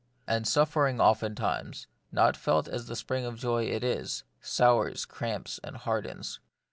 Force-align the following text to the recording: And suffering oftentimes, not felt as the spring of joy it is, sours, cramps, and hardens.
And 0.25 0.47
suffering 0.47 0.99
oftentimes, 0.99 1.85
not 2.11 2.35
felt 2.35 2.67
as 2.67 2.87
the 2.87 2.95
spring 2.95 3.23
of 3.23 3.37
joy 3.37 3.65
it 3.65 3.83
is, 3.83 4.23
sours, 4.41 5.05
cramps, 5.05 5.59
and 5.63 5.77
hardens. 5.77 6.39